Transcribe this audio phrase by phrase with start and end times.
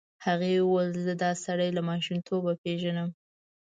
[0.25, 3.09] هغې وویل زه دا سړی له ماشومتوبه پېژنم.